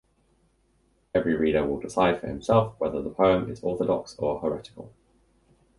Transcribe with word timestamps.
Every 1.13 1.35
reader 1.35 1.63
will 1.63 1.79
decide 1.79 2.19
for 2.21 2.25
himself 2.27 2.73
whether 2.79 3.03
the 3.03 3.11
poem 3.11 3.51
is 3.51 3.61
orthodox 3.61 4.15
or 4.17 4.39
heretical. 4.39 4.91